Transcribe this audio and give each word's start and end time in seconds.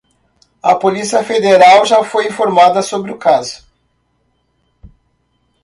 A 0.63 0.73
polícia 0.79 1.23
federal 1.23 1.85
já 1.85 2.03
foi 2.03 2.25
informada 2.25 2.81
sobre 2.81 3.11
o 3.11 3.19
caso 3.19 3.63